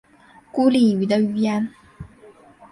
[0.51, 1.69] 孤立语的语言。